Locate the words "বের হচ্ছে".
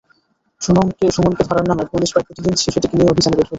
3.35-3.49